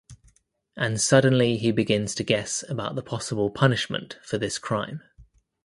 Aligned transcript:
And 0.75 0.99
suddenly 0.99 1.57
he 1.57 1.71
begins 1.71 2.15
to 2.15 2.23
guess 2.23 2.67
about 2.67 2.95
the 2.95 3.03
possible 3.03 3.51
punishment 3.51 4.17
for 4.23 4.39
this 4.39 4.57
crime. 4.57 5.03